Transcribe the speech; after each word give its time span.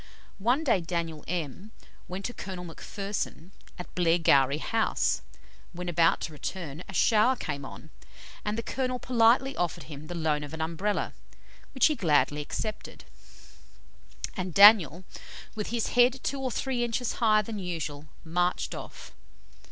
One 0.39 0.63
day 0.63 0.81
Daniel 0.81 1.23
M 1.27 1.73
went 2.07 2.25
to 2.25 2.33
Colonel 2.33 2.65
McPherson, 2.65 3.51
at 3.77 3.93
Blairgowrie 3.93 4.57
House; 4.57 5.21
when 5.73 5.87
about 5.87 6.21
to 6.21 6.31
return, 6.33 6.83
a 6.89 6.93
shower 6.95 7.35
came 7.35 7.63
on, 7.63 7.91
and 8.43 8.57
the 8.57 8.63
colonel 8.63 8.97
politely 8.97 9.55
offered 9.55 9.83
him 9.83 10.07
the 10.07 10.15
loan 10.15 10.43
of 10.43 10.55
an 10.55 10.59
Umbrella, 10.61 11.13
which 11.75 11.85
he 11.85 11.93
gladly 11.93 12.41
accepted, 12.41 13.05
and 14.35 14.55
Daniel, 14.55 15.03
with 15.53 15.67
his 15.67 15.89
head 15.89 16.19
two 16.23 16.39
or 16.41 16.49
three 16.49 16.83
inches 16.83 17.13
higher 17.21 17.43
than 17.43 17.59
usual, 17.59 18.07
marched 18.25 18.73
off. 18.73 19.13